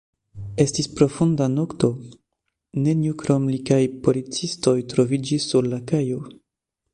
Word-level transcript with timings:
Estis 0.63 0.87
profunda 0.99 1.47
nokto, 1.57 1.89
neniu 2.87 3.17
krom 3.25 3.45
li 3.53 3.59
kaj 3.71 3.79
policistoj 4.09 4.75
troviĝis 4.95 5.47
sur 5.53 5.71
la 5.75 5.81
kajo. 5.93 6.25